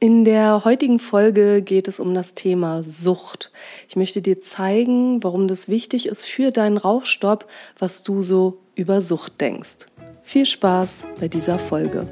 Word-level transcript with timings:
In 0.00 0.24
der 0.24 0.64
heutigen 0.64 1.00
Folge 1.00 1.60
geht 1.60 1.88
es 1.88 1.98
um 1.98 2.14
das 2.14 2.34
Thema 2.34 2.84
Sucht. 2.84 3.50
Ich 3.88 3.96
möchte 3.96 4.22
dir 4.22 4.40
zeigen, 4.40 5.24
warum 5.24 5.48
das 5.48 5.68
wichtig 5.68 6.06
ist 6.06 6.26
für 6.26 6.52
deinen 6.52 6.76
Rauchstopp, 6.76 7.48
was 7.80 8.04
du 8.04 8.22
so 8.22 8.60
über 8.76 9.00
Sucht 9.00 9.40
denkst. 9.40 9.88
Viel 10.22 10.46
Spaß 10.46 11.04
bei 11.18 11.26
dieser 11.26 11.58
Folge. 11.58 12.06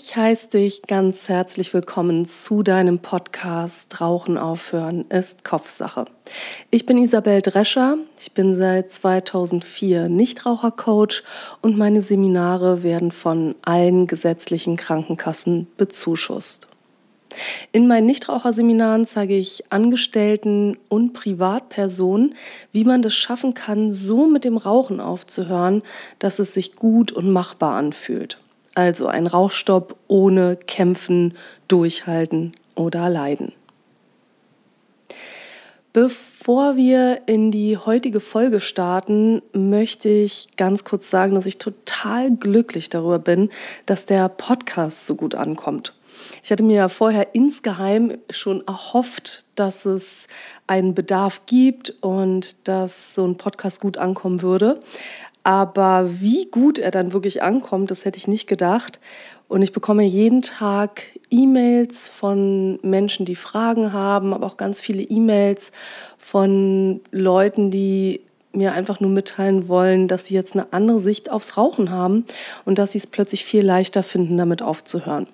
Ich 0.00 0.14
heiße 0.14 0.50
dich 0.50 0.82
ganz 0.82 1.28
herzlich 1.28 1.74
willkommen 1.74 2.24
zu 2.24 2.62
deinem 2.62 3.00
Podcast 3.00 4.00
Rauchen 4.00 4.38
aufhören 4.38 5.04
ist 5.10 5.44
Kopfsache. 5.44 6.04
Ich 6.70 6.86
bin 6.86 6.98
Isabel 6.98 7.42
Drescher, 7.42 7.98
ich 8.20 8.32
bin 8.32 8.54
seit 8.54 8.92
2004 8.92 10.08
Nichtrauchercoach 10.08 11.24
und 11.62 11.76
meine 11.76 12.00
Seminare 12.00 12.84
werden 12.84 13.10
von 13.10 13.56
allen 13.62 14.06
gesetzlichen 14.06 14.76
Krankenkassen 14.76 15.66
bezuschusst. 15.76 16.68
In 17.72 17.88
meinen 17.88 18.06
Nichtraucherseminaren 18.06 19.04
zeige 19.04 19.36
ich 19.36 19.64
Angestellten 19.70 20.78
und 20.88 21.12
Privatpersonen, 21.12 22.36
wie 22.70 22.84
man 22.84 23.02
das 23.02 23.14
schaffen 23.14 23.52
kann, 23.52 23.90
so 23.90 24.28
mit 24.28 24.44
dem 24.44 24.58
Rauchen 24.58 25.00
aufzuhören, 25.00 25.82
dass 26.20 26.38
es 26.38 26.54
sich 26.54 26.76
gut 26.76 27.10
und 27.10 27.30
machbar 27.30 27.74
anfühlt. 27.74 28.38
Also 28.78 29.08
ein 29.08 29.26
Rauchstopp 29.26 29.96
ohne 30.06 30.54
Kämpfen, 30.54 31.34
Durchhalten 31.66 32.52
oder 32.76 33.08
Leiden. 33.08 33.52
Bevor 35.92 36.76
wir 36.76 37.22
in 37.26 37.50
die 37.50 37.76
heutige 37.76 38.20
Folge 38.20 38.60
starten, 38.60 39.42
möchte 39.52 40.08
ich 40.08 40.50
ganz 40.56 40.84
kurz 40.84 41.10
sagen, 41.10 41.34
dass 41.34 41.46
ich 41.46 41.58
total 41.58 42.30
glücklich 42.30 42.88
darüber 42.88 43.18
bin, 43.18 43.50
dass 43.86 44.06
der 44.06 44.28
Podcast 44.28 45.06
so 45.06 45.16
gut 45.16 45.34
ankommt. 45.34 45.92
Ich 46.44 46.52
hatte 46.52 46.62
mir 46.62 46.76
ja 46.76 46.88
vorher 46.88 47.34
insgeheim 47.34 48.18
schon 48.30 48.64
erhofft, 48.66 49.44
dass 49.56 49.86
es 49.86 50.28
einen 50.68 50.94
Bedarf 50.94 51.46
gibt 51.46 51.94
und 52.00 52.68
dass 52.68 53.14
so 53.14 53.26
ein 53.26 53.36
Podcast 53.36 53.80
gut 53.80 53.96
ankommen 53.96 54.42
würde. 54.42 54.80
Aber 55.42 56.20
wie 56.20 56.46
gut 56.50 56.78
er 56.78 56.90
dann 56.90 57.12
wirklich 57.12 57.42
ankommt, 57.42 57.90
das 57.90 58.04
hätte 58.04 58.18
ich 58.18 58.28
nicht 58.28 58.46
gedacht. 58.46 59.00
Und 59.48 59.62
ich 59.62 59.72
bekomme 59.72 60.04
jeden 60.04 60.42
Tag 60.42 61.04
E-Mails 61.30 62.08
von 62.08 62.78
Menschen, 62.82 63.24
die 63.24 63.34
Fragen 63.34 63.92
haben, 63.92 64.34
aber 64.34 64.46
auch 64.46 64.56
ganz 64.56 64.80
viele 64.80 65.02
E-Mails 65.02 65.72
von 66.18 67.00
Leuten, 67.10 67.70
die 67.70 68.20
mir 68.52 68.72
einfach 68.72 69.00
nur 69.00 69.10
mitteilen 69.10 69.68
wollen, 69.68 70.08
dass 70.08 70.26
sie 70.26 70.34
jetzt 70.34 70.54
eine 70.54 70.72
andere 70.72 70.98
Sicht 70.98 71.30
aufs 71.30 71.56
Rauchen 71.56 71.90
haben 71.90 72.24
und 72.64 72.78
dass 72.78 72.92
sie 72.92 72.98
es 72.98 73.06
plötzlich 73.06 73.44
viel 73.44 73.64
leichter 73.64 74.02
finden, 74.02 74.36
damit 74.36 74.62
aufzuhören. 74.62 75.26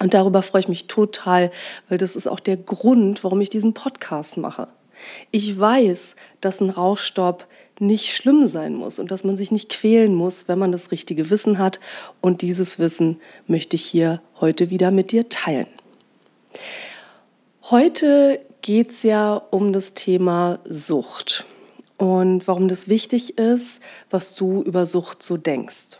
Und 0.00 0.14
darüber 0.14 0.42
freue 0.42 0.60
ich 0.60 0.68
mich 0.68 0.86
total, 0.86 1.50
weil 1.88 1.98
das 1.98 2.16
ist 2.16 2.26
auch 2.26 2.40
der 2.40 2.56
Grund, 2.56 3.24
warum 3.24 3.40
ich 3.40 3.50
diesen 3.50 3.74
Podcast 3.74 4.36
mache. 4.36 4.68
Ich 5.30 5.58
weiß, 5.58 6.16
dass 6.40 6.60
ein 6.60 6.70
Rauchstopp 6.70 7.46
nicht 7.80 8.14
schlimm 8.14 8.46
sein 8.46 8.74
muss 8.74 8.98
und 8.98 9.10
dass 9.10 9.24
man 9.24 9.36
sich 9.36 9.50
nicht 9.50 9.70
quälen 9.70 10.14
muss, 10.14 10.48
wenn 10.48 10.58
man 10.58 10.72
das 10.72 10.90
richtige 10.90 11.30
Wissen 11.30 11.58
hat. 11.58 11.80
Und 12.20 12.42
dieses 12.42 12.78
Wissen 12.78 13.20
möchte 13.46 13.76
ich 13.76 13.84
hier 13.84 14.20
heute 14.40 14.70
wieder 14.70 14.90
mit 14.90 15.12
dir 15.12 15.28
teilen. 15.28 15.66
Heute 17.70 18.40
geht 18.62 18.90
es 18.90 19.02
ja 19.02 19.36
um 19.36 19.72
das 19.72 19.94
Thema 19.94 20.58
Sucht 20.64 21.44
und 21.98 22.46
warum 22.48 22.68
das 22.68 22.88
wichtig 22.88 23.38
ist, 23.38 23.82
was 24.08 24.34
du 24.34 24.62
über 24.62 24.86
Sucht 24.86 25.22
so 25.22 25.36
denkst. 25.36 25.98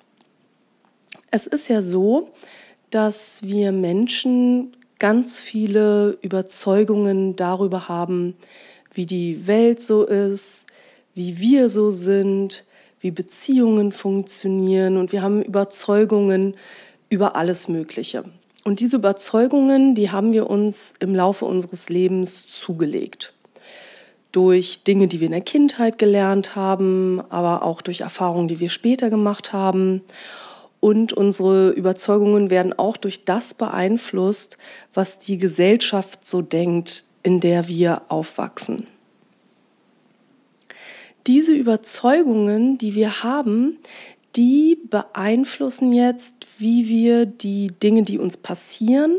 Es 1.31 1.47
ist 1.47 1.69
ja 1.69 1.83
so, 1.83 2.31
dass 2.91 3.43
wir 3.43 3.73
Menschen 3.73 4.77
ganz 4.99 5.39
viele 5.39 6.19
Überzeugungen 6.23 7.37
darüber 7.37 7.89
haben, 7.89 8.35
wie 8.95 9.07
die 9.07 9.47
Welt 9.47 9.83
so 9.83 10.05
ist, 10.05 10.67
wie 11.19 11.41
wir 11.41 11.69
so 11.69 11.91
sind, 11.91 12.65
wie 13.01 13.11
Beziehungen 13.11 13.91
funktionieren 13.91 14.97
und 14.97 15.11
wir 15.11 15.21
haben 15.21 15.43
Überzeugungen 15.43 16.55
über 17.09 17.35
alles 17.35 17.67
Mögliche. 17.67 18.23
Und 18.63 18.79
diese 18.79 18.97
Überzeugungen, 18.97 19.97
die 19.97 20.13
haben 20.13 20.33
wir 20.33 20.49
uns 20.49 20.95
im 21.01 21.17
Laufe 21.17 21.45
unseres 21.45 21.89
Lebens 21.89 22.47
zugelegt. 22.47 23.35
Durch 24.31 24.85
Dinge, 24.85 25.09
die 25.09 25.19
wir 25.19 25.27
in 25.27 25.33
der 25.33 25.41
Kindheit 25.41 25.99
gelernt 25.99 26.55
haben, 26.55 27.21
aber 27.31 27.65
auch 27.65 27.83
durch 27.83 28.03
Erfahrungen, 28.03 28.47
die 28.47 28.61
wir 28.61 28.71
später 28.71 29.11
gemacht 29.11 29.53
haben. 29.53 30.03
Und 30.79 31.13
unsere 31.13 31.71
Überzeugungen 31.71 32.49
werden 32.49 32.79
auch 32.79 32.97
durch 32.97 33.25
das 33.25 33.55
beeinflusst, 33.55 34.57
was 34.95 35.19
die 35.19 35.39
Gesellschaft 35.39 36.25
so 36.25 36.43
denkt, 36.43 37.05
in 37.25 37.41
der 37.41 37.67
wir 37.67 38.03
aufwachsen 38.09 38.87
diese 41.27 41.53
Überzeugungen, 41.53 42.79
die 42.79 42.95
wir 42.95 43.23
haben, 43.23 43.79
die 44.37 44.79
beeinflussen 44.89 45.93
jetzt, 45.93 46.47
wie 46.59 46.89
wir 46.89 47.27
die 47.27 47.69
Dinge, 47.69 48.03
die 48.03 48.19
uns 48.19 48.37
passieren, 48.37 49.19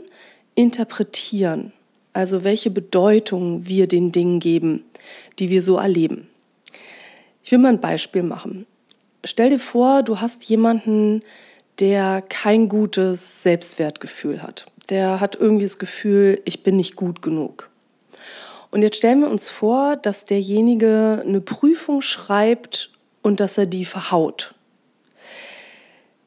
interpretieren. 0.55 1.73
Also 2.13 2.43
welche 2.43 2.71
Bedeutung 2.71 3.67
wir 3.67 3.87
den 3.87 4.11
Dingen 4.11 4.39
geben, 4.39 4.83
die 5.37 5.49
wir 5.49 5.61
so 5.61 5.77
erleben. 5.77 6.27
Ich 7.43 7.51
will 7.51 7.59
mal 7.59 7.69
ein 7.69 7.81
Beispiel 7.81 8.23
machen. 8.23 8.65
Stell 9.23 9.49
dir 9.49 9.59
vor, 9.59 10.03
du 10.03 10.19
hast 10.19 10.43
jemanden, 10.45 11.21
der 11.79 12.21
kein 12.21 12.69
gutes 12.69 13.43
Selbstwertgefühl 13.43 14.41
hat. 14.41 14.65
Der 14.89 15.19
hat 15.19 15.35
irgendwie 15.35 15.65
das 15.65 15.79
Gefühl, 15.79 16.41
ich 16.45 16.63
bin 16.63 16.75
nicht 16.75 16.95
gut 16.95 17.21
genug. 17.21 17.69
Und 18.71 18.81
jetzt 18.83 18.97
stellen 18.97 19.21
wir 19.21 19.29
uns 19.29 19.49
vor, 19.49 19.95
dass 19.95 20.25
derjenige 20.25 21.23
eine 21.25 21.41
Prüfung 21.41 22.01
schreibt 22.01 22.91
und 23.21 23.39
dass 23.39 23.57
er 23.57 23.65
die 23.65 23.85
verhaut. 23.85 24.53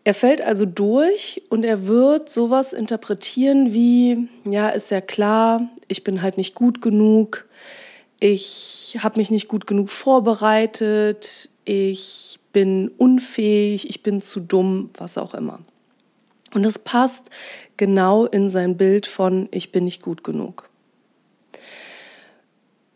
Er 0.05 0.15
fällt 0.15 0.43
also 0.43 0.67
durch 0.67 1.43
und 1.49 1.65
er 1.65 1.87
wird 1.87 2.29
sowas 2.29 2.73
interpretieren 2.73 3.73
wie, 3.73 4.29
ja, 4.45 4.69
ist 4.71 4.91
ja 4.91 5.01
klar, 5.01 5.69
ich 5.87 6.03
bin 6.03 6.23
halt 6.23 6.39
nicht 6.39 6.57
gut 6.57 6.83
genug, 6.83 7.47
ich 8.19 8.99
habe 9.01 9.21
mich 9.21 9.31
nicht 9.31 9.47
gut 9.47 9.69
genug 9.69 9.91
vorbereitet, 9.91 11.51
ich 11.65 12.41
bin 12.53 12.89
unfähig, 12.99 13.89
ich 13.89 14.03
bin 14.03 14.21
zu 14.21 14.41
dumm, 14.41 14.91
was 14.99 15.19
auch 15.19 15.35
immer. 15.35 15.61
Und 16.53 16.65
das 16.65 16.81
passt 16.81 17.31
genau 17.77 18.27
in 18.27 18.49
sein 18.49 18.77
Bild 18.77 19.07
von, 19.07 19.49
ich 19.53 19.71
bin 19.71 19.85
nicht 19.85 20.03
gut 20.03 20.25
genug. 20.25 20.69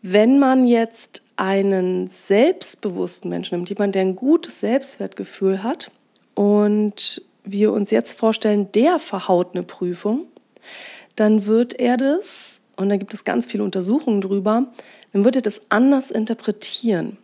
Wenn 0.01 0.39
man 0.39 0.65
jetzt 0.65 1.23
einen 1.37 2.07
selbstbewussten 2.07 3.29
Menschen 3.29 3.55
nimmt, 3.55 3.69
jemand, 3.69 3.95
der 3.95 4.03
ein 4.03 4.15
gutes 4.15 4.59
Selbstwertgefühl 4.59 5.63
hat 5.63 5.91
und 6.35 7.21
wir 7.43 7.71
uns 7.71 7.91
jetzt 7.91 8.17
vorstellen, 8.17 8.71
der 8.73 8.99
verhaut 8.99 9.49
eine 9.53 9.63
Prüfung, 9.63 10.25
dann 11.15 11.45
wird 11.45 11.79
er 11.79 11.97
das, 11.97 12.61
und 12.75 12.89
da 12.89 12.97
gibt 12.97 13.13
es 13.13 13.23
ganz 13.23 13.45
viele 13.45 13.63
Untersuchungen 13.63 14.21
drüber, 14.21 14.67
dann 15.13 15.25
wird 15.25 15.37
er 15.37 15.41
das 15.41 15.61
anders 15.69 16.11
interpretieren. 16.11 17.17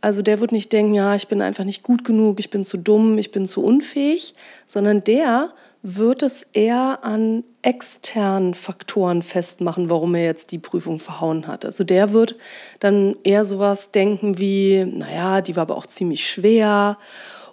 Also 0.00 0.22
der 0.22 0.40
wird 0.40 0.52
nicht 0.52 0.72
denken, 0.72 0.94
ja, 0.94 1.14
ich 1.14 1.28
bin 1.28 1.42
einfach 1.42 1.64
nicht 1.64 1.82
gut 1.82 2.04
genug, 2.04 2.38
ich 2.38 2.50
bin 2.50 2.64
zu 2.64 2.76
dumm, 2.76 3.18
ich 3.18 3.32
bin 3.32 3.46
zu 3.46 3.62
unfähig, 3.62 4.34
sondern 4.64 5.02
der 5.02 5.52
wird 5.82 6.22
es 6.22 6.42
eher 6.52 7.00
an 7.02 7.44
externen 7.62 8.54
Faktoren 8.54 9.22
festmachen, 9.22 9.90
warum 9.90 10.14
er 10.14 10.24
jetzt 10.24 10.52
die 10.52 10.58
Prüfung 10.58 10.98
verhauen 10.98 11.46
hat. 11.46 11.64
Also 11.64 11.84
der 11.84 12.12
wird 12.12 12.36
dann 12.80 13.16
eher 13.22 13.44
sowas 13.44 13.92
denken 13.92 14.38
wie, 14.38 14.84
naja, 14.84 15.40
die 15.40 15.56
war 15.56 15.62
aber 15.62 15.76
auch 15.76 15.86
ziemlich 15.86 16.28
schwer 16.28 16.98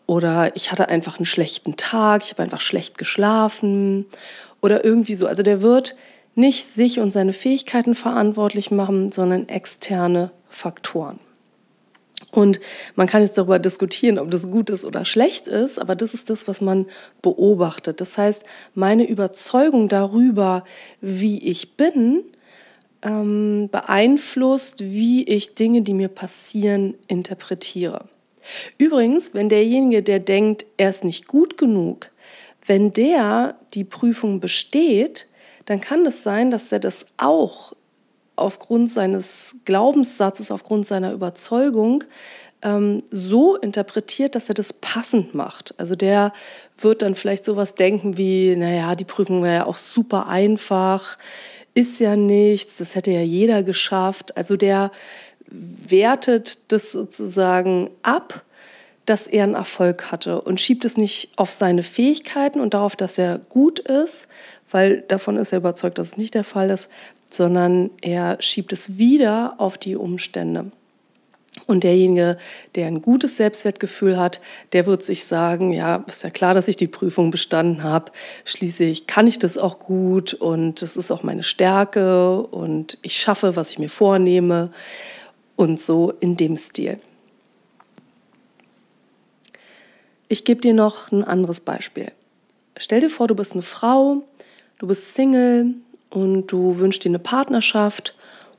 oder 0.05 0.55
ich 0.55 0.71
hatte 0.71 0.89
einfach 0.89 1.17
einen 1.17 1.25
schlechten 1.25 1.77
Tag, 1.77 2.23
ich 2.23 2.31
habe 2.31 2.43
einfach 2.43 2.61
schlecht 2.61 2.97
geschlafen 2.97 4.05
oder 4.61 4.83
irgendwie 4.83 5.15
so. 5.15 5.27
Also 5.27 5.43
der 5.43 5.61
wird 5.61 5.95
nicht 6.35 6.65
sich 6.65 6.99
und 6.99 7.11
seine 7.11 7.33
Fähigkeiten 7.33 7.95
verantwortlich 7.95 8.71
machen, 8.71 9.11
sondern 9.11 9.47
externe 9.47 10.31
Faktoren. 10.49 11.19
Und 12.31 12.59
man 12.95 13.07
kann 13.07 13.21
jetzt 13.21 13.37
darüber 13.37 13.59
diskutieren, 13.59 14.17
ob 14.17 14.31
das 14.31 14.49
gut 14.49 14.69
ist 14.69 14.85
oder 14.85 15.05
schlecht 15.05 15.47
ist, 15.47 15.79
aber 15.79 15.95
das 15.95 16.13
ist 16.13 16.29
das, 16.29 16.47
was 16.47 16.61
man 16.61 16.87
beobachtet. 17.21 18.01
Das 18.01 18.17
heißt, 18.17 18.43
meine 18.73 19.07
Überzeugung 19.07 19.87
darüber, 19.87 20.63
wie 21.01 21.37
ich 21.49 21.75
bin, 21.75 22.23
ähm, 23.03 23.69
beeinflusst, 23.71 24.83
wie 24.83 25.23
ich 25.23 25.55
Dinge, 25.55 25.81
die 25.81 25.93
mir 25.93 26.07
passieren, 26.07 26.95
interpretiere. 27.07 28.05
Übrigens, 28.77 29.33
wenn 29.33 29.49
derjenige, 29.49 30.03
der 30.03 30.19
denkt, 30.19 30.65
er 30.77 30.89
ist 30.89 31.03
nicht 31.03 31.27
gut 31.27 31.57
genug, 31.57 32.09
wenn 32.65 32.91
der 32.91 33.55
die 33.73 33.83
Prüfung 33.83 34.39
besteht, 34.39 35.27
dann 35.65 35.81
kann 35.81 36.05
es 36.05 36.23
sein, 36.23 36.51
dass 36.51 36.71
er 36.71 36.79
das 36.79 37.05
auch 37.17 37.73
aufgrund 38.35 38.89
seines 38.89 39.55
Glaubenssatzes, 39.65 40.51
aufgrund 40.51 40.85
seiner 40.85 41.11
Überzeugung 41.13 42.03
ähm, 42.63 43.03
so 43.11 43.55
interpretiert, 43.55 44.35
dass 44.35 44.49
er 44.49 44.55
das 44.55 44.73
passend 44.73 45.35
macht. 45.35 45.75
Also 45.77 45.95
der 45.95 46.33
wird 46.77 47.01
dann 47.01 47.15
vielleicht 47.15 47.45
sowas 47.45 47.75
denken 47.75 48.17
wie, 48.17 48.55
naja, 48.55 48.95
die 48.95 49.05
Prüfung 49.05 49.43
wäre 49.43 49.55
ja 49.55 49.65
auch 49.65 49.77
super 49.77 50.27
einfach, 50.27 51.17
ist 51.73 51.99
ja 51.99 52.15
nichts, 52.15 52.77
das 52.77 52.95
hätte 52.95 53.11
ja 53.11 53.21
jeder 53.21 53.63
geschafft. 53.63 54.35
Also 54.37 54.57
der 54.57 54.91
wertet 55.47 56.71
das 56.71 56.91
sozusagen 56.91 57.89
ab, 58.01 58.43
dass 59.05 59.27
er 59.27 59.43
einen 59.43 59.55
Erfolg 59.55 60.11
hatte 60.11 60.41
und 60.41 60.61
schiebt 60.61 60.85
es 60.85 60.97
nicht 60.97 61.31
auf 61.35 61.51
seine 61.51 61.83
Fähigkeiten 61.83 62.59
und 62.59 62.73
darauf, 62.73 62.95
dass 62.95 63.17
er 63.17 63.39
gut 63.49 63.79
ist, 63.79 64.27
weil 64.71 65.01
davon 65.01 65.37
ist 65.37 65.51
er 65.51 65.59
überzeugt, 65.59 65.97
dass 65.97 66.09
es 66.09 66.17
nicht 66.17 66.35
der 66.35 66.43
Fall 66.43 66.69
ist, 66.69 66.89
sondern 67.29 67.89
er 68.01 68.37
schiebt 68.39 68.73
es 68.73 68.97
wieder 68.97 69.55
auf 69.57 69.77
die 69.77 69.95
Umstände. 69.95 70.71
Und 71.67 71.83
derjenige, 71.83 72.37
der 72.73 72.87
ein 72.87 73.01
gutes 73.01 73.37
Selbstwertgefühl 73.37 74.17
hat, 74.17 74.41
der 74.73 74.87
wird 74.87 75.03
sich 75.03 75.25
sagen, 75.25 75.71
ja, 75.71 76.03
ist 76.07 76.23
ja 76.23 76.31
klar, 76.31 76.55
dass 76.55 76.67
ich 76.67 76.77
die 76.77 76.87
Prüfung 76.87 77.29
bestanden 77.29 77.83
habe. 77.83 78.11
Schließlich 78.43 79.05
kann 79.05 79.27
ich 79.27 79.37
das 79.37 79.59
auch 79.59 79.77
gut 79.77 80.33
und 80.33 80.81
das 80.81 80.97
ist 80.97 81.11
auch 81.11 81.21
meine 81.21 81.43
Stärke 81.43 82.41
und 82.41 82.97
ich 83.03 83.17
schaffe, 83.17 83.55
was 83.55 83.69
ich 83.69 83.79
mir 83.79 83.89
vornehme 83.89 84.71
und 85.55 85.79
so 85.79 86.11
in 86.19 86.37
dem 86.37 86.57
Stil. 86.57 86.99
Ich 90.33 90.45
gebe 90.45 90.61
dir 90.61 90.73
noch 90.73 91.11
ein 91.11 91.23
anderes 91.23 91.61
Beispiel. 91.61 92.07
Stell 92.75 93.01
dir 93.01 93.11
vor, 93.11 93.27
du 93.27 93.35
bist 93.35 93.53
eine 93.53 93.61
Frau, 93.61 94.23
du 94.79 94.87
bist 94.87 95.13
Single 95.13 95.75
und 96.09 96.47
du 96.47 96.79
wünschst 96.79 97.03
dir 97.03 97.09
eine 97.09 97.19
Partnerschaft 97.19 98.15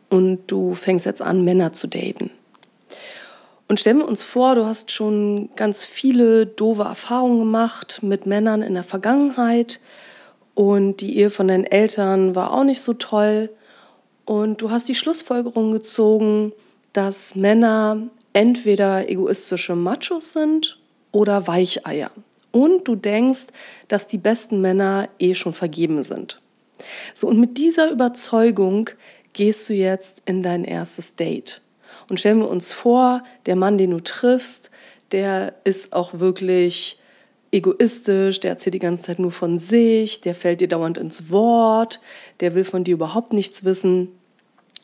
und 0.08 0.38
du 0.46 0.76
fängst 0.76 1.04
jetzt 1.04 1.20
an, 1.20 1.42
Männer 1.42 1.72
zu 1.72 1.88
daten. 1.88 2.30
Und 3.66 3.80
stellen 3.80 3.98
wir 3.98 4.06
uns 4.06 4.22
vor, 4.22 4.54
du 4.54 4.64
hast 4.66 4.92
schon 4.92 5.48
ganz 5.56 5.84
viele 5.84 6.46
doofe 6.46 6.82
Erfahrungen 6.82 7.40
gemacht 7.40 8.04
mit 8.04 8.24
Männern 8.24 8.62
in 8.62 8.74
der 8.74 8.84
Vergangenheit 8.84 9.80
und 10.54 11.00
die 11.00 11.18
Ehe 11.18 11.28
von 11.28 11.48
deinen 11.48 11.64
Eltern 11.64 12.36
war 12.36 12.52
auch 12.52 12.62
nicht 12.62 12.82
so 12.82 12.94
toll 12.94 13.50
und 14.26 14.62
du 14.62 14.70
hast 14.70 14.88
die 14.88 14.94
Schlussfolgerung 14.94 15.72
gezogen, 15.72 16.52
dass 16.92 17.34
Männer 17.34 18.00
entweder 18.32 19.08
egoistische 19.08 19.74
Machos 19.74 20.34
sind 20.34 20.78
oder 21.14 21.46
Weicheier. 21.46 22.10
Und 22.50 22.86
du 22.86 22.96
denkst, 22.96 23.46
dass 23.88 24.06
die 24.06 24.18
besten 24.18 24.60
Männer 24.60 25.08
eh 25.18 25.34
schon 25.34 25.52
vergeben 25.52 26.02
sind. 26.02 26.40
So, 27.14 27.28
und 27.28 27.40
mit 27.40 27.56
dieser 27.56 27.90
Überzeugung 27.90 28.90
gehst 29.32 29.68
du 29.68 29.74
jetzt 29.74 30.22
in 30.26 30.42
dein 30.42 30.64
erstes 30.64 31.16
Date. 31.16 31.62
Und 32.08 32.20
stellen 32.20 32.40
wir 32.40 32.50
uns 32.50 32.72
vor, 32.72 33.22
der 33.46 33.56
Mann, 33.56 33.78
den 33.78 33.90
du 33.90 34.00
triffst, 34.00 34.70
der 35.12 35.54
ist 35.64 35.92
auch 35.92 36.18
wirklich 36.18 36.98
egoistisch, 37.52 38.40
der 38.40 38.50
erzählt 38.50 38.74
die 38.74 38.80
ganze 38.80 39.04
Zeit 39.04 39.18
nur 39.20 39.30
von 39.30 39.58
sich, 39.58 40.20
der 40.20 40.34
fällt 40.34 40.60
dir 40.60 40.68
dauernd 40.68 40.98
ins 40.98 41.30
Wort, 41.30 42.00
der 42.40 42.54
will 42.54 42.64
von 42.64 42.84
dir 42.84 42.94
überhaupt 42.94 43.32
nichts 43.32 43.64
wissen. 43.64 44.08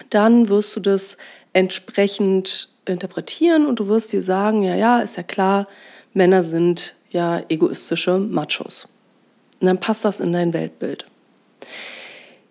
Dann 0.09 0.49
wirst 0.49 0.77
du 0.77 0.81
das 0.81 1.19
entsprechend 1.53 2.71
interpretieren 2.87 3.67
und 3.67 3.81
du 3.81 3.89
wirst 3.89 4.13
dir 4.13 4.23
sagen, 4.23 4.63
ja, 4.63 4.75
ja, 4.75 5.01
ist 5.01 5.17
ja 5.17 5.23
klar, 5.23 5.67
Männer 6.13 6.43
sind 6.43 6.97
ja 7.11 7.43
egoistische 7.49 8.19
Machos. 8.19 8.89
Und 9.61 9.67
dann 9.67 9.79
passt 9.79 10.05
das 10.05 10.21
in 10.21 10.33
dein 10.33 10.53
Weltbild. 10.53 11.07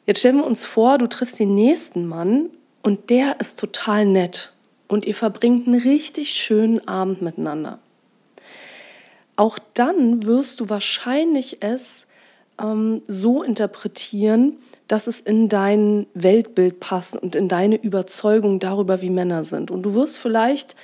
Jetzt 0.06 0.19
stellen 0.19 0.38
wir 0.38 0.45
uns 0.45 0.65
vor, 0.65 0.97
du 0.97 1.07
triffst 1.07 1.39
den 1.39 1.56
nächsten 1.56 2.07
Mann 2.07 2.50
und 2.83 3.09
der 3.09 3.39
ist 3.39 3.59
total 3.59 4.06
nett 4.06 4.53
und 4.88 5.06
ihr 5.06 5.15
verbringt 5.15 5.67
einen 5.67 5.79
richtig 5.79 6.31
schönen 6.31 6.88
Abend 6.88 7.21
miteinander. 7.21 7.79
Auch 9.35 9.59
dann 9.73 10.25
wirst 10.25 10.59
du 10.59 10.69
wahrscheinlich 10.69 11.61
es 11.61 12.07
ähm, 12.59 13.01
so 13.07 13.44
interpretieren, 13.44 14.57
dass 14.88 15.07
es 15.07 15.19
in 15.19 15.47
dein 15.47 16.07
Weltbild 16.15 16.79
passt 16.79 17.15
und 17.15 17.35
in 17.35 17.47
deine 17.47 17.75
Überzeugung 17.75 18.59
darüber, 18.59 19.01
wie 19.01 19.11
Männer 19.11 19.44
sind. 19.44 19.69
Und 19.69 19.83
du 19.83 19.94
wirst 19.94 20.17
vielleicht 20.17 20.75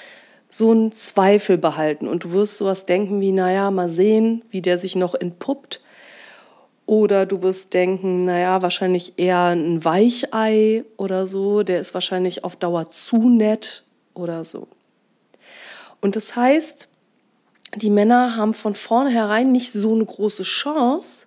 so 0.50 0.72
einen 0.72 0.92
Zweifel 0.92 1.58
behalten 1.58 2.08
und 2.08 2.24
du 2.24 2.32
wirst 2.32 2.58
sowas 2.58 2.86
denken 2.86 3.22
wie, 3.22 3.32
naja, 3.32 3.72
mal 3.72 3.90
sehen, 3.90 4.44
wie 4.50 4.62
der 4.62 4.80
sich 4.80 4.96
noch 4.96 5.16
entpuppt. 5.16 5.82
Oder 6.86 7.26
du 7.26 7.42
wirst 7.42 7.74
denken, 7.74 8.26
naja, 8.26 8.62
wahrscheinlich 8.62 9.18
eher 9.18 9.46
ein 9.46 9.84
Weichei 9.84 10.84
oder 10.98 11.26
so, 11.26 11.64
der 11.64 11.82
ist 11.82 11.96
wahrscheinlich 11.96 12.44
auf 12.44 12.56
Dauer 12.56 12.92
zu 12.92 13.28
nett 13.28 13.84
oder 14.14 14.46
so. 14.46 14.68
Und 16.00 16.16
das 16.16 16.36
heißt, 16.36 16.88
die 17.76 17.90
Männer 17.90 18.36
haben 18.36 18.54
von 18.54 18.76
vornherein 18.76 19.52
nicht 19.52 19.74
so 19.74 19.94
eine 19.94 20.06
große 20.06 20.44
Chance, 20.44 21.26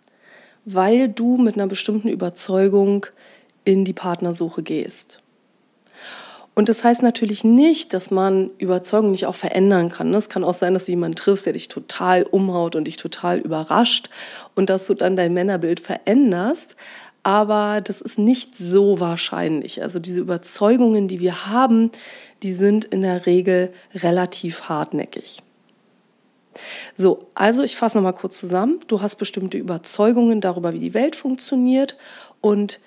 weil 0.64 1.08
du 1.08 1.36
mit 1.36 1.56
einer 1.56 1.66
bestimmten 1.66 2.08
Überzeugung 2.08 3.06
in 3.64 3.84
die 3.84 3.92
Partnersuche 3.92 4.62
gehst. 4.62 5.20
Und 6.58 6.68
das 6.68 6.82
heißt 6.82 7.04
natürlich 7.04 7.44
nicht, 7.44 7.94
dass 7.94 8.10
man 8.10 8.50
Überzeugung 8.58 9.12
nicht 9.12 9.26
auch 9.26 9.36
verändern 9.36 9.90
kann. 9.90 10.12
Es 10.12 10.28
kann 10.28 10.42
auch 10.42 10.54
sein, 10.54 10.74
dass 10.74 10.86
du 10.86 10.90
jemanden 10.90 11.14
triffst, 11.14 11.46
der 11.46 11.52
dich 11.52 11.68
total 11.68 12.24
umhaut 12.24 12.74
und 12.74 12.88
dich 12.88 12.96
total 12.96 13.38
überrascht 13.38 14.10
und 14.56 14.68
dass 14.68 14.88
du 14.88 14.94
dann 14.94 15.14
dein 15.14 15.32
Männerbild 15.32 15.78
veränderst. 15.78 16.74
Aber 17.22 17.80
das 17.80 18.00
ist 18.00 18.18
nicht 18.18 18.56
so 18.56 18.98
wahrscheinlich. 18.98 19.82
Also 19.82 20.00
diese 20.00 20.18
Überzeugungen, 20.18 21.06
die 21.06 21.20
wir 21.20 21.46
haben, 21.46 21.92
die 22.42 22.52
sind 22.52 22.86
in 22.86 23.02
der 23.02 23.24
Regel 23.24 23.72
relativ 23.94 24.62
hartnäckig. 24.62 25.44
So, 26.96 27.28
also 27.34 27.62
ich 27.62 27.76
fasse 27.76 27.98
nochmal 27.98 28.14
kurz 28.14 28.36
zusammen. 28.36 28.80
Du 28.88 29.00
hast 29.00 29.14
bestimmte 29.14 29.58
Überzeugungen 29.58 30.40
darüber, 30.40 30.72
wie 30.72 30.80
die 30.80 30.94
Welt 30.94 31.14
funktioniert 31.14 31.96
und 32.40 32.80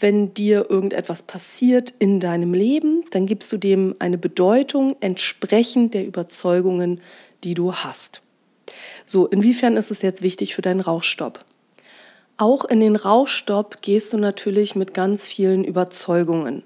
wenn 0.00 0.34
dir 0.34 0.66
irgendetwas 0.68 1.22
passiert 1.22 1.94
in 1.98 2.20
deinem 2.20 2.54
Leben, 2.54 3.04
dann 3.10 3.26
gibst 3.26 3.52
du 3.52 3.56
dem 3.56 3.96
eine 3.98 4.18
Bedeutung 4.18 4.96
entsprechend 5.00 5.94
der 5.94 6.06
Überzeugungen, 6.06 7.00
die 7.44 7.54
du 7.54 7.74
hast. 7.74 8.22
So, 9.04 9.26
inwiefern 9.26 9.76
ist 9.76 9.90
es 9.90 10.02
jetzt 10.02 10.22
wichtig 10.22 10.54
für 10.54 10.62
deinen 10.62 10.80
Rauchstopp? 10.80 11.44
Auch 12.38 12.66
in 12.66 12.80
den 12.80 12.96
Rauchstopp 12.96 13.80
gehst 13.80 14.12
du 14.12 14.18
natürlich 14.18 14.74
mit 14.76 14.92
ganz 14.92 15.26
vielen 15.26 15.64
Überzeugungen. 15.64 16.64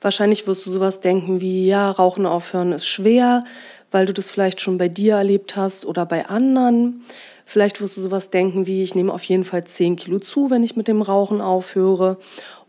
Wahrscheinlich 0.00 0.46
wirst 0.46 0.64
du 0.64 0.70
sowas 0.70 1.00
denken 1.00 1.42
wie, 1.42 1.66
ja, 1.66 1.90
Rauchen 1.90 2.24
aufhören 2.24 2.72
ist 2.72 2.86
schwer, 2.86 3.44
weil 3.90 4.06
du 4.06 4.14
das 4.14 4.30
vielleicht 4.30 4.62
schon 4.62 4.78
bei 4.78 4.88
dir 4.88 5.16
erlebt 5.16 5.56
hast 5.56 5.84
oder 5.84 6.06
bei 6.06 6.26
anderen. 6.26 7.02
Vielleicht 7.44 7.82
wirst 7.82 7.98
du 7.98 8.00
sowas 8.00 8.30
denken 8.30 8.66
wie, 8.66 8.82
ich 8.82 8.94
nehme 8.94 9.12
auf 9.12 9.24
jeden 9.24 9.44
Fall 9.44 9.64
10 9.64 9.96
Kilo 9.96 10.20
zu, 10.20 10.48
wenn 10.48 10.62
ich 10.62 10.76
mit 10.76 10.88
dem 10.88 11.02
Rauchen 11.02 11.42
aufhöre 11.42 12.16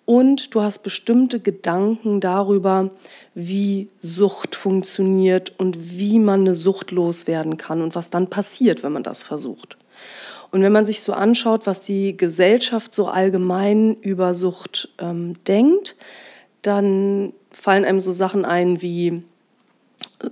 und 0.05 0.53
du 0.55 0.61
hast 0.61 0.79
bestimmte 0.79 1.39
Gedanken 1.39 2.19
darüber, 2.19 2.89
wie 3.33 3.89
Sucht 3.99 4.55
funktioniert 4.55 5.53
und 5.57 5.97
wie 5.97 6.19
man 6.19 6.41
eine 6.41 6.55
Sucht 6.55 6.91
loswerden 6.91 7.57
kann 7.57 7.81
und 7.81 7.95
was 7.95 8.09
dann 8.09 8.29
passiert, 8.29 8.83
wenn 8.83 8.91
man 8.91 9.03
das 9.03 9.23
versucht. 9.23 9.77
Und 10.51 10.61
wenn 10.61 10.71
man 10.71 10.85
sich 10.85 11.01
so 11.01 11.13
anschaut, 11.13 11.65
was 11.65 11.83
die 11.83 12.17
Gesellschaft 12.17 12.93
so 12.93 13.07
allgemein 13.07 13.95
über 14.01 14.33
Sucht 14.33 14.89
ähm, 14.99 15.35
denkt, 15.45 15.95
dann 16.61 17.33
fallen 17.51 17.85
einem 17.85 18.01
so 18.01 18.11
Sachen 18.11 18.43
ein 18.43 18.81
wie, 18.81 19.23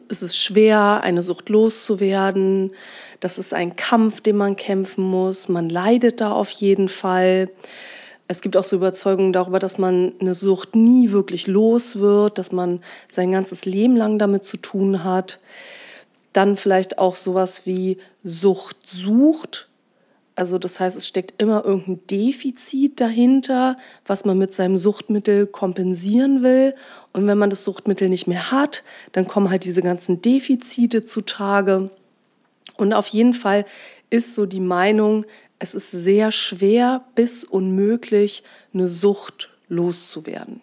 es 0.09 0.21
ist 0.21 0.37
schwer, 0.37 1.01
eine 1.03 1.23
Sucht 1.23 1.49
loszuwerden, 1.49 2.71
das 3.19 3.37
ist 3.37 3.53
ein 3.53 3.75
Kampf, 3.75 4.21
den 4.21 4.35
man 4.35 4.55
kämpfen 4.55 5.03
muss, 5.03 5.47
man 5.47 5.69
leidet 5.69 6.21
da 6.21 6.31
auf 6.31 6.49
jeden 6.49 6.89
Fall. 6.89 7.49
Es 8.31 8.41
gibt 8.41 8.55
auch 8.55 8.63
so 8.63 8.75
Überzeugungen 8.75 9.33
darüber, 9.33 9.57
dass 9.57 9.79
man 9.79 10.13
eine 10.21 10.35
Sucht 10.35 10.75
nie 10.75 11.09
wirklich 11.09 11.47
los 11.47 11.97
wird, 11.97 12.37
dass 12.37 12.51
man 12.51 12.79
sein 13.07 13.31
ganzes 13.31 13.65
Leben 13.65 13.95
lang 13.95 14.19
damit 14.19 14.45
zu 14.45 14.57
tun 14.57 15.03
hat. 15.03 15.39
Dann 16.31 16.55
vielleicht 16.55 16.99
auch 16.99 17.15
sowas 17.15 17.65
wie 17.65 17.97
Sucht 18.23 18.87
sucht. 18.87 19.67
Also 20.35 20.59
das 20.59 20.79
heißt, 20.79 20.95
es 20.95 21.07
steckt 21.07 21.41
immer 21.41 21.65
irgendein 21.65 22.05
Defizit 22.05 23.01
dahinter, 23.01 23.77
was 24.05 24.25
man 24.25 24.37
mit 24.37 24.53
seinem 24.53 24.77
Suchtmittel 24.77 25.47
kompensieren 25.47 26.43
will. 26.43 26.75
Und 27.13 27.25
wenn 27.25 27.39
man 27.39 27.49
das 27.49 27.63
Suchtmittel 27.63 28.09
nicht 28.09 28.27
mehr 28.27 28.51
hat, 28.51 28.83
dann 29.11 29.25
kommen 29.25 29.49
halt 29.49 29.63
diese 29.63 29.81
ganzen 29.81 30.21
Defizite 30.21 31.03
zutage. 31.03 31.89
Und 32.77 32.93
auf 32.93 33.07
jeden 33.07 33.33
Fall 33.33 33.65
ist 34.11 34.35
so 34.35 34.45
die 34.45 34.59
Meinung, 34.59 35.25
es 35.59 35.73
ist 35.73 35.91
sehr 35.91 36.31
schwer 36.31 37.03
bis 37.15 37.43
unmöglich, 37.43 38.43
eine 38.73 38.87
Sucht 38.87 39.49
loszuwerden. 39.67 40.61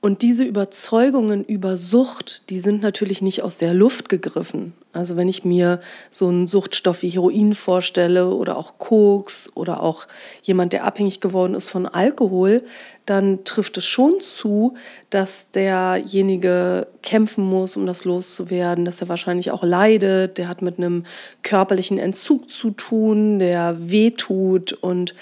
Und 0.00 0.20
diese 0.20 0.44
Überzeugungen 0.44 1.42
über 1.44 1.78
Sucht, 1.78 2.42
die 2.50 2.60
sind 2.60 2.82
natürlich 2.82 3.22
nicht 3.22 3.42
aus 3.42 3.56
der 3.56 3.72
Luft 3.72 4.10
gegriffen. 4.10 4.74
Also 4.94 5.16
wenn 5.16 5.28
ich 5.28 5.44
mir 5.44 5.80
so 6.10 6.28
einen 6.28 6.46
Suchtstoff 6.46 7.02
wie 7.02 7.10
Heroin 7.10 7.52
vorstelle 7.54 8.28
oder 8.28 8.56
auch 8.56 8.78
Koks 8.78 9.50
oder 9.56 9.82
auch 9.82 10.06
jemand, 10.42 10.72
der 10.72 10.84
abhängig 10.84 11.20
geworden 11.20 11.54
ist 11.54 11.68
von 11.68 11.86
Alkohol, 11.86 12.62
dann 13.04 13.44
trifft 13.44 13.76
es 13.76 13.84
schon 13.84 14.20
zu, 14.20 14.76
dass 15.10 15.50
derjenige 15.50 16.86
kämpfen 17.02 17.44
muss, 17.44 17.76
um 17.76 17.86
das 17.86 18.04
loszuwerden, 18.04 18.84
dass 18.84 19.00
er 19.00 19.08
wahrscheinlich 19.08 19.50
auch 19.50 19.64
leidet, 19.64 20.38
der 20.38 20.48
hat 20.48 20.62
mit 20.62 20.78
einem 20.78 21.04
körperlichen 21.42 21.98
Entzug 21.98 22.50
zu 22.50 22.70
tun, 22.70 23.40
der 23.40 23.90
wehtut 23.90 24.72
und 24.72 25.14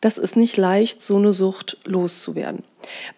das 0.00 0.16
ist 0.16 0.36
nicht 0.36 0.56
leicht, 0.56 1.02
so 1.02 1.16
eine 1.16 1.32
Sucht 1.32 1.78
loszuwerden. 1.84 2.64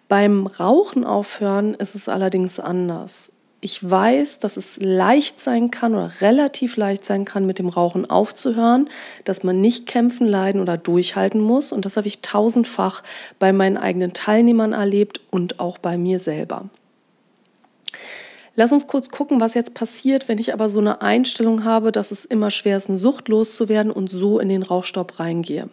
Beim 0.09 0.47
Rauchen 0.47 1.05
aufhören 1.05 1.75
ist 1.75 1.95
es 1.95 2.09
allerdings 2.09 2.59
anders. 2.59 3.32
Ich 3.65 3.89
weiß, 3.89 4.39
dass 4.39 4.57
es 4.57 4.81
leicht 4.81 5.39
sein 5.39 5.71
kann 5.71 5.93
oder 5.95 6.11
relativ 6.19 6.75
leicht 6.75 7.05
sein 7.05 7.23
kann, 7.23 7.45
mit 7.45 7.59
dem 7.59 7.69
Rauchen 7.69 8.09
aufzuhören, 8.09 8.89
dass 9.23 9.43
man 9.43 9.61
nicht 9.61 9.87
kämpfen, 9.87 10.27
leiden 10.27 10.59
oder 10.59 10.75
durchhalten 10.75 11.39
muss. 11.39 11.71
Und 11.71 11.85
das 11.85 11.95
habe 11.95 12.07
ich 12.07 12.19
tausendfach 12.19 13.03
bei 13.39 13.53
meinen 13.53 13.77
eigenen 13.77 14.11
Teilnehmern 14.11 14.73
erlebt 14.73 15.21
und 15.31 15.61
auch 15.61 15.77
bei 15.77 15.97
mir 15.97 16.19
selber. 16.19 16.65
Lass 18.57 18.73
uns 18.73 18.85
kurz 18.85 19.07
gucken, 19.07 19.39
was 19.39 19.53
jetzt 19.53 19.73
passiert, 19.73 20.27
wenn 20.27 20.39
ich 20.39 20.51
aber 20.51 20.67
so 20.67 20.81
eine 20.81 21.01
Einstellung 21.01 21.63
habe, 21.63 21.93
dass 21.93 22.11
es 22.11 22.25
immer 22.25 22.49
schwer 22.49 22.75
ist, 22.75 22.89
eine 22.89 22.97
Sucht 22.97 23.29
loszuwerden 23.29 23.93
und 23.93 24.11
so 24.11 24.39
in 24.39 24.49
den 24.49 24.63
Rauchstopp 24.63 25.21
reingehe. 25.21 25.69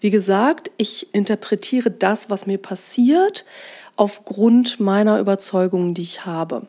Wie 0.00 0.10
gesagt, 0.10 0.70
ich 0.78 1.12
interpretiere 1.14 1.90
das, 1.90 2.30
was 2.30 2.46
mir 2.46 2.56
passiert, 2.56 3.44
aufgrund 3.96 4.80
meiner 4.80 5.20
Überzeugungen, 5.20 5.92
die 5.92 6.02
ich 6.02 6.24
habe. 6.24 6.66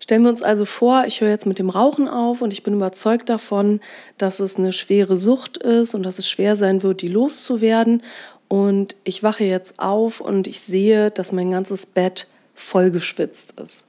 Stellen 0.00 0.22
wir 0.22 0.30
uns 0.30 0.42
also 0.42 0.64
vor, 0.64 1.04
ich 1.06 1.20
höre 1.20 1.30
jetzt 1.30 1.46
mit 1.46 1.58
dem 1.58 1.70
Rauchen 1.70 2.08
auf 2.08 2.40
und 2.40 2.52
ich 2.52 2.62
bin 2.62 2.74
überzeugt 2.74 3.28
davon, 3.28 3.80
dass 4.16 4.40
es 4.40 4.56
eine 4.56 4.72
schwere 4.72 5.16
Sucht 5.16 5.58
ist 5.58 5.94
und 5.94 6.02
dass 6.04 6.18
es 6.18 6.30
schwer 6.30 6.56
sein 6.56 6.82
wird, 6.82 7.02
die 7.02 7.08
loszuwerden. 7.08 8.02
Und 8.46 8.96
ich 9.04 9.22
wache 9.22 9.44
jetzt 9.44 9.78
auf 9.78 10.20
und 10.20 10.46
ich 10.46 10.60
sehe, 10.60 11.10
dass 11.10 11.32
mein 11.32 11.50
ganzes 11.50 11.84
Bett 11.84 12.28
vollgeschwitzt 12.54 13.58
ist 13.60 13.84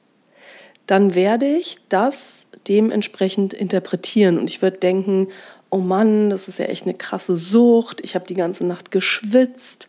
dann 0.89 1.13
werde 1.13 1.45
ich 1.45 1.77
das 1.89 2.47
dementsprechend 2.67 3.53
interpretieren 3.53 4.39
und 4.39 4.49
ich 4.49 4.63
würde 4.63 4.79
denken, 4.79 5.27
oh 5.69 5.77
Mann, 5.77 6.31
das 6.31 6.47
ist 6.47 6.57
ja 6.57 6.65
echt 6.65 6.85
eine 6.85 6.95
krasse 6.95 7.37
Sucht, 7.37 8.01
ich 8.01 8.15
habe 8.15 8.25
die 8.25 8.33
ganze 8.33 8.65
Nacht 8.65 8.89
geschwitzt. 8.89 9.87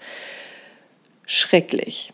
Schrecklich. 1.25 2.13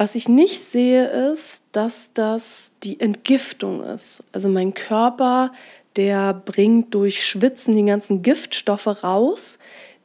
Was 0.00 0.14
ich 0.14 0.30
nicht 0.30 0.62
sehe, 0.62 1.30
ist, 1.30 1.64
dass 1.72 2.14
das 2.14 2.72
die 2.84 2.98
Entgiftung 3.00 3.82
ist. 3.82 4.22
Also 4.32 4.48
mein 4.48 4.72
Körper, 4.72 5.52
der 5.94 6.32
bringt 6.32 6.94
durch 6.94 7.22
Schwitzen 7.22 7.76
die 7.76 7.84
ganzen 7.84 8.22
Giftstoffe 8.22 9.04
raus, 9.04 9.58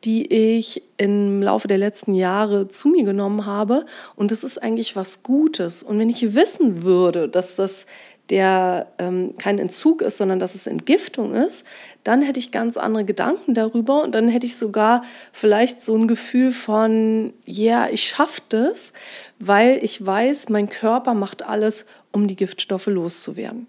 die 0.03 0.25
ich 0.57 0.83
im 0.97 1.41
Laufe 1.41 1.69
der 1.69 1.77
letzten 1.77 2.13
Jahre 2.13 2.67
zu 2.67 2.89
mir 2.89 3.05
genommen 3.05 3.45
habe. 3.45 3.85
Und 4.17 4.31
das 4.31 4.43
ist 4.43 4.61
eigentlich 4.61 4.97
was 4.97 5.23
Gutes. 5.23 5.81
Und 5.81 5.97
wenn 5.97 6.09
ich 6.09 6.35
wissen 6.35 6.83
würde, 6.83 7.29
dass 7.29 7.55
das 7.55 7.85
der 8.29 8.87
ähm, 8.97 9.33
kein 9.37 9.59
Entzug 9.59 10.01
ist, 10.01 10.17
sondern 10.17 10.39
dass 10.39 10.55
es 10.55 10.67
Entgiftung 10.67 11.33
ist, 11.33 11.65
dann 12.03 12.21
hätte 12.21 12.39
ich 12.39 12.51
ganz 12.51 12.77
andere 12.77 13.05
Gedanken 13.05 13.53
darüber 13.53 14.03
und 14.03 14.15
dann 14.15 14.27
hätte 14.27 14.45
ich 14.45 14.57
sogar 14.57 15.03
vielleicht 15.31 15.81
so 15.81 15.95
ein 15.95 16.07
Gefühl 16.07 16.51
von, 16.51 17.33
ja, 17.45 17.83
yeah, 17.83 17.89
ich 17.91 18.03
schaffe 18.03 18.41
das, 18.49 18.93
weil 19.39 19.79
ich 19.83 20.03
weiß, 20.03 20.49
mein 20.49 20.69
Körper 20.69 21.13
macht 21.13 21.43
alles, 21.43 21.85
um 22.11 22.27
die 22.27 22.35
Giftstoffe 22.35 22.87
loszuwerden. 22.87 23.67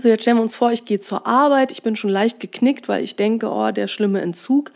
So, 0.00 0.08
jetzt 0.08 0.22
stellen 0.22 0.38
wir 0.38 0.42
uns 0.42 0.56
vor, 0.56 0.72
ich 0.72 0.84
gehe 0.84 1.00
zur 1.00 1.26
Arbeit, 1.26 1.70
ich 1.70 1.82
bin 1.82 1.94
schon 1.94 2.10
leicht 2.10 2.40
geknickt, 2.40 2.88
weil 2.88 3.04
ich 3.04 3.14
denke, 3.16 3.48
oh, 3.50 3.70
der 3.70 3.86
schlimme 3.86 4.20
Entzug 4.20 4.72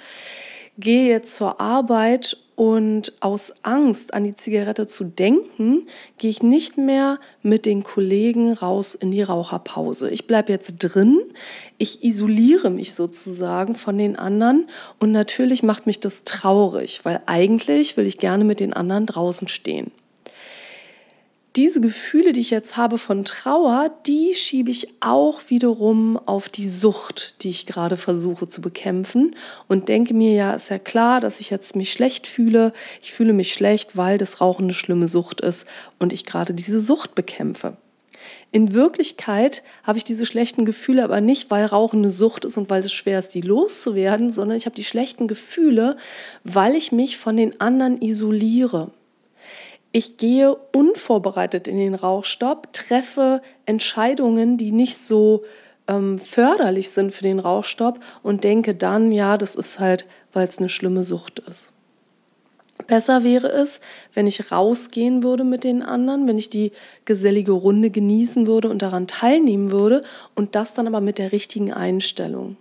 gehe 0.78 1.08
jetzt 1.08 1.34
zur 1.34 1.60
Arbeit 1.60 2.38
und 2.58 3.12
aus 3.20 3.54
Angst 3.62 4.14
an 4.14 4.24
die 4.24 4.34
Zigarette 4.34 4.88
zu 4.88 5.04
denken, 5.04 5.86
gehe 6.18 6.28
ich 6.28 6.42
nicht 6.42 6.76
mehr 6.76 7.20
mit 7.40 7.66
den 7.66 7.84
Kollegen 7.84 8.52
raus 8.52 8.96
in 8.96 9.12
die 9.12 9.22
Raucherpause. 9.22 10.10
Ich 10.10 10.26
bleibe 10.26 10.50
jetzt 10.50 10.74
drin, 10.78 11.20
ich 11.78 12.02
isoliere 12.02 12.70
mich 12.70 12.94
sozusagen 12.94 13.76
von 13.76 13.96
den 13.96 14.16
anderen. 14.16 14.68
Und 14.98 15.12
natürlich 15.12 15.62
macht 15.62 15.86
mich 15.86 16.00
das 16.00 16.24
traurig, 16.24 17.04
weil 17.04 17.22
eigentlich 17.26 17.96
will 17.96 18.06
ich 18.08 18.18
gerne 18.18 18.42
mit 18.42 18.58
den 18.58 18.72
anderen 18.72 19.06
draußen 19.06 19.46
stehen 19.46 19.92
diese 21.58 21.80
Gefühle, 21.80 22.32
die 22.32 22.38
ich 22.38 22.50
jetzt 22.50 22.76
habe 22.76 22.98
von 22.98 23.24
Trauer, 23.24 23.90
die 24.06 24.32
schiebe 24.34 24.70
ich 24.70 24.94
auch 25.00 25.40
wiederum 25.48 26.16
auf 26.16 26.48
die 26.48 26.68
Sucht, 26.68 27.34
die 27.42 27.48
ich 27.48 27.66
gerade 27.66 27.96
versuche 27.96 28.46
zu 28.46 28.60
bekämpfen 28.60 29.34
und 29.66 29.88
denke 29.88 30.14
mir, 30.14 30.34
ja, 30.34 30.52
ist 30.52 30.68
ja 30.68 30.78
klar, 30.78 31.18
dass 31.18 31.40
ich 31.40 31.50
jetzt 31.50 31.74
mich 31.74 31.90
schlecht 31.90 32.28
fühle. 32.28 32.72
Ich 33.02 33.12
fühle 33.12 33.32
mich 33.32 33.52
schlecht, 33.52 33.96
weil 33.96 34.18
das 34.18 34.40
Rauchen 34.40 34.66
eine 34.66 34.74
schlimme 34.74 35.08
Sucht 35.08 35.40
ist 35.40 35.66
und 35.98 36.12
ich 36.12 36.24
gerade 36.24 36.54
diese 36.54 36.80
Sucht 36.80 37.16
bekämpfe. 37.16 37.76
In 38.52 38.72
Wirklichkeit 38.72 39.64
habe 39.82 39.98
ich 39.98 40.04
diese 40.04 40.26
schlechten 40.26 40.64
Gefühle 40.64 41.02
aber 41.02 41.20
nicht, 41.20 41.50
weil 41.50 41.64
Rauchen 41.64 42.04
eine 42.04 42.12
Sucht 42.12 42.44
ist 42.44 42.56
und 42.56 42.70
weil 42.70 42.84
es 42.84 42.92
schwer 42.92 43.18
ist, 43.18 43.34
die 43.34 43.40
loszuwerden, 43.40 44.30
sondern 44.30 44.56
ich 44.56 44.66
habe 44.66 44.76
die 44.76 44.84
schlechten 44.84 45.26
Gefühle, 45.26 45.96
weil 46.44 46.76
ich 46.76 46.92
mich 46.92 47.18
von 47.18 47.36
den 47.36 47.60
anderen 47.60 48.00
isoliere. 48.00 48.92
Ich 49.98 50.16
gehe 50.16 50.54
unvorbereitet 50.54 51.66
in 51.66 51.76
den 51.76 51.96
Rauchstopp, 51.96 52.72
treffe 52.72 53.42
Entscheidungen, 53.66 54.56
die 54.56 54.70
nicht 54.70 54.96
so 54.96 55.42
ähm, 55.88 56.20
förderlich 56.20 56.90
sind 56.90 57.10
für 57.10 57.24
den 57.24 57.40
Rauchstopp 57.40 57.98
und 58.22 58.44
denke 58.44 58.76
dann, 58.76 59.10
ja, 59.10 59.36
das 59.36 59.56
ist 59.56 59.80
halt, 59.80 60.06
weil 60.32 60.46
es 60.46 60.58
eine 60.58 60.68
schlimme 60.68 61.02
Sucht 61.02 61.40
ist. 61.40 61.72
Besser 62.86 63.24
wäre 63.24 63.48
es, 63.48 63.80
wenn 64.14 64.28
ich 64.28 64.52
rausgehen 64.52 65.24
würde 65.24 65.42
mit 65.42 65.64
den 65.64 65.82
anderen, 65.82 66.28
wenn 66.28 66.38
ich 66.38 66.48
die 66.48 66.70
gesellige 67.04 67.50
Runde 67.50 67.90
genießen 67.90 68.46
würde 68.46 68.68
und 68.68 68.82
daran 68.82 69.08
teilnehmen 69.08 69.72
würde 69.72 70.04
und 70.36 70.54
das 70.54 70.74
dann 70.74 70.86
aber 70.86 71.00
mit 71.00 71.18
der 71.18 71.32
richtigen 71.32 71.72
Einstellung. 71.72 72.56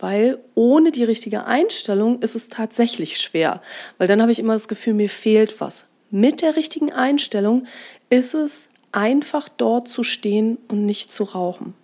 Weil 0.00 0.40
ohne 0.56 0.90
die 0.90 1.04
richtige 1.04 1.44
Einstellung 1.44 2.20
ist 2.20 2.34
es 2.34 2.48
tatsächlich 2.48 3.20
schwer, 3.20 3.62
weil 3.98 4.08
dann 4.08 4.20
habe 4.20 4.32
ich 4.32 4.40
immer 4.40 4.54
das 4.54 4.66
Gefühl, 4.66 4.94
mir 4.94 5.08
fehlt 5.08 5.60
was 5.60 5.86
mit 6.14 6.42
der 6.42 6.54
richtigen 6.54 6.92
Einstellung 6.92 7.66
ist 8.08 8.34
es 8.34 8.68
einfach 8.92 9.48
dort 9.48 9.88
zu 9.88 10.04
stehen 10.04 10.58
und 10.68 10.86
nicht 10.86 11.10
zu 11.10 11.24
rauchen. 11.24 11.74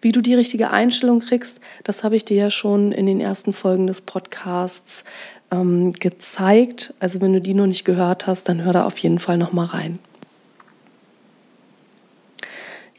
Wie 0.00 0.10
du 0.10 0.20
die 0.20 0.34
richtige 0.34 0.70
Einstellung 0.70 1.20
kriegst, 1.20 1.60
das 1.84 2.02
habe 2.02 2.16
ich 2.16 2.24
dir 2.24 2.36
ja 2.36 2.50
schon 2.50 2.90
in 2.90 3.06
den 3.06 3.20
ersten 3.20 3.52
Folgen 3.52 3.86
des 3.86 4.02
Podcasts 4.02 5.04
ähm, 5.52 5.92
gezeigt. 5.92 6.94
Also 6.98 7.20
wenn 7.20 7.32
du 7.32 7.40
die 7.40 7.54
noch 7.54 7.68
nicht 7.68 7.84
gehört 7.84 8.26
hast, 8.26 8.48
dann 8.48 8.64
hör 8.64 8.72
da 8.72 8.84
auf 8.84 8.98
jeden 8.98 9.20
Fall 9.20 9.38
noch 9.38 9.52
mal 9.52 9.66
rein. 9.66 10.00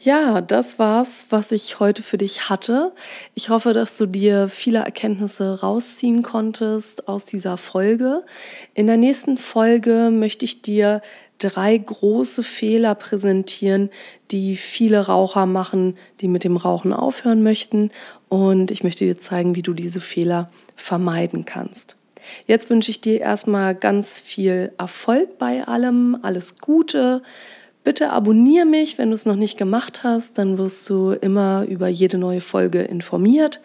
Ja, 0.04 0.40
das 0.40 0.80
war's, 0.80 1.26
was 1.30 1.52
ich 1.52 1.78
heute 1.78 2.02
für 2.02 2.18
dich 2.18 2.48
hatte. 2.50 2.92
Ich 3.34 3.50
hoffe, 3.50 3.72
dass 3.72 3.96
du 3.96 4.06
dir 4.06 4.48
viele 4.48 4.80
Erkenntnisse 4.80 5.60
rausziehen 5.60 6.24
konntest 6.24 7.06
aus 7.06 7.24
dieser 7.24 7.56
Folge. 7.56 8.24
In 8.74 8.88
der 8.88 8.96
nächsten 8.96 9.38
Folge 9.38 10.10
möchte 10.12 10.44
ich 10.44 10.60
dir 10.60 11.02
drei 11.38 11.78
große 11.78 12.42
Fehler 12.42 12.96
präsentieren, 12.96 13.90
die 14.32 14.56
viele 14.56 15.06
Raucher 15.06 15.46
machen, 15.46 15.96
die 16.20 16.26
mit 16.26 16.42
dem 16.42 16.56
Rauchen 16.56 16.92
aufhören 16.92 17.44
möchten. 17.44 17.92
Und 18.28 18.72
ich 18.72 18.82
möchte 18.82 19.04
dir 19.04 19.20
zeigen, 19.20 19.54
wie 19.54 19.62
du 19.62 19.72
diese 19.72 20.00
Fehler 20.00 20.50
vermeiden 20.74 21.44
kannst. 21.44 21.94
Jetzt 22.48 22.70
wünsche 22.70 22.90
ich 22.90 23.00
dir 23.00 23.20
erstmal 23.20 23.76
ganz 23.76 24.18
viel 24.18 24.72
Erfolg 24.78 25.38
bei 25.38 25.64
allem, 25.64 26.18
alles 26.22 26.58
Gute. 26.58 27.22
Bitte 27.84 28.10
abonniere 28.10 28.66
mich, 28.66 28.98
wenn 28.98 29.10
du 29.10 29.14
es 29.14 29.26
noch 29.26 29.36
nicht 29.36 29.58
gemacht 29.58 30.04
hast, 30.04 30.38
dann 30.38 30.56
wirst 30.56 30.88
du 30.88 31.10
immer 31.10 31.64
über 31.68 31.88
jede 31.88 32.16
neue 32.16 32.40
Folge 32.40 32.82
informiert. 32.82 33.60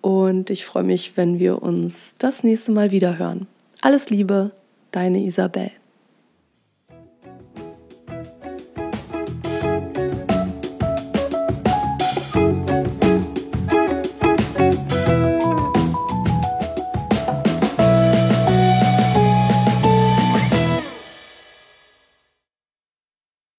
Und 0.00 0.50
ich 0.50 0.64
freue 0.64 0.84
mich, 0.84 1.16
wenn 1.16 1.40
wir 1.40 1.60
uns 1.62 2.14
das 2.18 2.44
nächste 2.44 2.70
Mal 2.70 2.92
wieder 2.92 3.18
hören. 3.18 3.48
Alles 3.80 4.10
Liebe, 4.10 4.52
deine 4.92 5.24
Isabel. 5.24 5.70